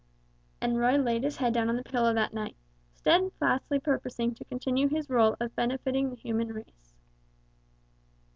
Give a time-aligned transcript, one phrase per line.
[0.59, 2.55] And Roy laid his head down on the pillow that night,
[2.95, 6.95] steadfastly purposing to continue his rôle of benefiting the human race.